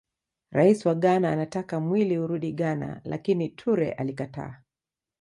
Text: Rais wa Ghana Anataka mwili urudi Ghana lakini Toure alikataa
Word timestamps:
Rais 0.51 0.85
wa 0.85 0.95
Ghana 0.95 1.31
Anataka 1.31 1.79
mwili 1.79 2.17
urudi 2.17 2.51
Ghana 2.53 3.01
lakini 3.03 3.49
Toure 3.49 3.91
alikataa 3.91 4.61